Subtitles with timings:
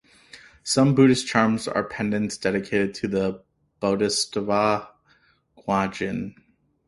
[0.63, 3.43] Some Buddhist charms are pendants dedicated to the
[3.79, 4.89] Bodhisattva
[5.55, 6.33] Guanyin.